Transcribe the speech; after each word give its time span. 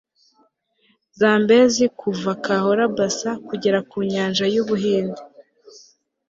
zambezi 1.19 1.83
kuva 1.99 2.31
cahora 2.45 2.83
bassa 2.95 3.29
kugera 3.47 3.79
ku 3.89 3.97
nyanja 4.11 4.45
yu 4.53 4.63
buhinde 4.67 5.21